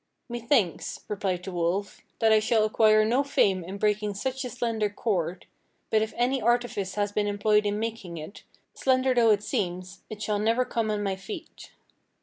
[0.29, 4.89] "'Methinks,' replied the wolf, 'that I shall acquire no fame in breaking such a slender
[4.89, 5.45] cord;
[5.91, 8.41] but if any artifice has been employed in making it,
[8.73, 11.69] slender though it seems, it shall never come on my feet.'